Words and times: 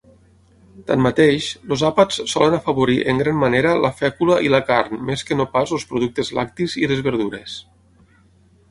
Tanmateix, 0.91 1.49
els 1.75 1.83
àpats 1.89 2.17
solen 2.31 2.57
afavorir 2.59 2.97
en 3.13 3.21
gran 3.23 3.37
manera 3.43 3.75
la 3.85 3.93
fècula 4.01 4.41
i 4.49 4.53
la 4.57 4.63
carn 4.71 5.05
més 5.11 5.29
que 5.29 5.39
no 5.39 5.49
pas 5.55 5.77
els 5.79 5.87
productes 5.95 6.35
lactis 6.41 6.79
i 6.85 6.93
les 6.95 7.07
verdures. 7.13 7.65